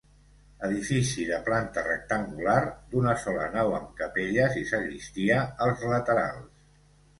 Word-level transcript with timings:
Edifici 0.67 1.25
de 1.31 1.37
planta 1.49 1.83
rectangular, 1.87 2.57
d'una 2.95 3.13
sola 3.25 3.47
nau 3.59 3.75
amb 3.81 3.93
capelles 4.01 4.59
i 4.65 4.67
sagristia 4.73 5.45
als 5.69 5.89
laterals. 5.95 6.69